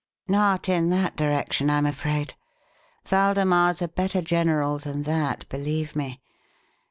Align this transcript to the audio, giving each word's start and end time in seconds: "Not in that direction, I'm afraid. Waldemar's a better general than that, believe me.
"Not 0.27 0.67
in 0.67 0.89
that 0.89 1.15
direction, 1.15 1.69
I'm 1.69 1.85
afraid. 1.85 2.33
Waldemar's 3.11 3.83
a 3.83 3.87
better 3.87 4.23
general 4.23 4.79
than 4.79 5.03
that, 5.03 5.47
believe 5.47 5.95
me. 5.95 6.19